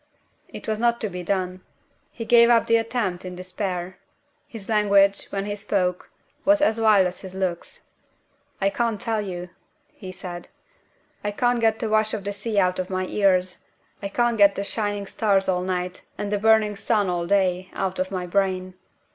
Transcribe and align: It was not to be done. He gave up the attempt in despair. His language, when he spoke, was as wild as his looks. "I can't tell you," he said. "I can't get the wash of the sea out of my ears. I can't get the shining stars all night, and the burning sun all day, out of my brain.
It 0.47 0.67
was 0.67 0.79
not 0.79 0.99
to 1.01 1.09
be 1.09 1.21
done. 1.21 1.61
He 2.11 2.25
gave 2.25 2.49
up 2.49 2.65
the 2.65 2.77
attempt 2.77 3.23
in 3.23 3.35
despair. 3.35 3.99
His 4.47 4.67
language, 4.67 5.25
when 5.25 5.45
he 5.45 5.53
spoke, 5.53 6.09
was 6.43 6.59
as 6.59 6.79
wild 6.79 7.05
as 7.05 7.19
his 7.21 7.35
looks. 7.35 7.81
"I 8.59 8.71
can't 8.71 8.99
tell 8.99 9.21
you," 9.21 9.51
he 9.93 10.11
said. 10.11 10.47
"I 11.23 11.29
can't 11.29 11.61
get 11.61 11.77
the 11.77 11.87
wash 11.87 12.15
of 12.15 12.23
the 12.23 12.33
sea 12.33 12.57
out 12.59 12.79
of 12.79 12.89
my 12.89 13.05
ears. 13.05 13.59
I 14.01 14.07
can't 14.07 14.39
get 14.39 14.55
the 14.55 14.63
shining 14.63 15.05
stars 15.05 15.47
all 15.47 15.61
night, 15.61 16.01
and 16.17 16.31
the 16.31 16.39
burning 16.39 16.75
sun 16.77 17.07
all 17.07 17.27
day, 17.27 17.69
out 17.75 17.99
of 17.99 18.09
my 18.09 18.25
brain. 18.25 18.73